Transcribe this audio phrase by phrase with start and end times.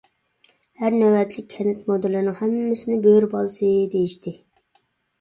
[0.83, 4.39] ھەر نۆۋەتلىك كەنت مۇدىرلىرىنىڭ ھەممىسىنى «بۆرە بالىسى» دېيىشتى.